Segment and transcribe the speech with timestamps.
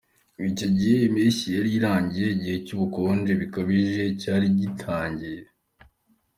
[0.33, 5.41] Ngo icyo gihe impeshyi yari irangiye; igihe cy’ubukonje bukabije cyari gitangiye.